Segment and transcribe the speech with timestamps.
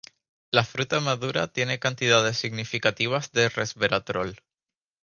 [0.49, 4.35] La fruta madura tiene cantidades significativas de resveratrol.